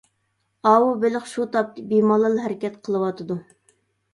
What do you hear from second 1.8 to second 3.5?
بىمالال ھەرىكەت قىلىۋاتىدۇ.